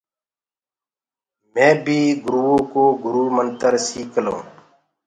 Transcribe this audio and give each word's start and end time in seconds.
مي 1.53 1.69
بي 1.83 1.99
گُرو 2.23 2.51
ڪو 2.71 2.83
گُرو 3.03 3.23
منتر 3.35 3.73
سيک 3.87 4.09
لنٚوٚ۔ 4.23 4.43